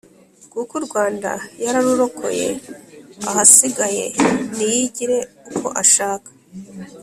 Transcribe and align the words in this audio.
kuko 0.51 0.71
urwanda 0.79 1.31
yararukoye 1.63 2.47
ahasigaye 3.29 4.05
niyigire 4.55 5.17
uko 5.49 5.67
ashaka 5.81 6.29